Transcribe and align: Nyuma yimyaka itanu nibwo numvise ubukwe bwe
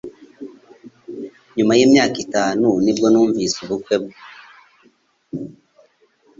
Nyuma 1.55 1.73
yimyaka 1.79 2.17
itanu 2.25 2.67
nibwo 2.83 3.07
numvise 3.09 3.55
ubukwe 3.65 3.95
bwe 4.01 4.15